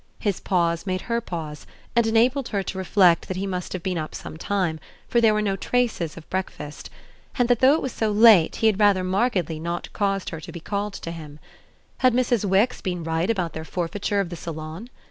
His 0.17 0.39
pause 0.39 0.87
made 0.87 1.01
her 1.01 1.21
pause 1.21 1.67
and 1.95 2.07
enabled 2.07 2.47
her 2.47 2.63
to 2.63 2.77
reflect 2.79 3.27
that 3.27 3.37
he 3.37 3.45
must 3.45 3.71
have 3.73 3.83
been 3.83 3.99
up 3.99 4.15
some 4.15 4.35
time, 4.35 4.79
for 5.07 5.21
there 5.21 5.31
were 5.35 5.43
no 5.43 5.55
traces 5.55 6.17
of 6.17 6.27
breakfast; 6.27 6.89
and 7.37 7.47
that 7.49 7.59
though 7.59 7.75
it 7.75 7.83
was 7.83 7.91
so 7.91 8.11
late 8.11 8.55
he 8.55 8.65
had 8.65 8.79
rather 8.79 9.03
markedly 9.03 9.59
not 9.59 9.93
caused 9.93 10.31
her 10.31 10.39
to 10.41 10.51
be 10.51 10.59
called 10.59 10.93
to 10.95 11.11
him. 11.11 11.37
Had 11.99 12.15
Mrs. 12.15 12.43
Wix 12.45 12.81
been 12.81 13.03
right 13.03 13.29
about 13.29 13.53
their 13.53 13.63
forfeiture 13.63 14.19
of 14.19 14.29
the 14.29 14.35
salon? 14.35 14.89